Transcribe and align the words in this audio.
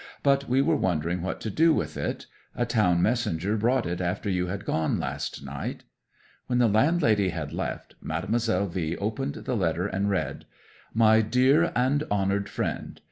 "But 0.23 0.49
we 0.49 0.63
were 0.63 0.75
wondering 0.77 1.21
what 1.21 1.39
to 1.41 1.51
do 1.51 1.75
with 1.75 1.95
it. 1.95 2.25
A 2.55 2.65
town 2.65 3.03
messenger 3.03 3.55
brought 3.55 3.85
it 3.85 4.01
after 4.01 4.31
you 4.31 4.47
had 4.47 4.65
gone 4.65 4.99
last 4.99 5.45
night." 5.45 5.83
'When 6.47 6.57
the 6.57 6.67
landlady 6.67 7.29
had 7.29 7.53
left, 7.53 7.93
Mademoiselle 8.01 8.65
V 8.67 8.95
opened 8.97 9.35
the 9.45 9.55
letter 9.55 9.85
and 9.85 10.09
read 10.09 10.45
"MY 10.95 11.21
DEAR 11.21 11.71
AND 11.75 12.05
HONOURED 12.09 12.49
FRIEND. 12.49 12.99